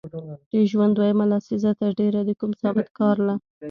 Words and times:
د 0.51 0.53
ژوند 0.71 0.91
دویمه 0.95 1.25
لسیزه 1.31 1.71
تر 1.79 1.91
ډېره 1.99 2.21
د 2.23 2.31
کوم 2.39 2.51
ثابت 2.61 2.87
کار 2.99 3.15
له 3.27 3.35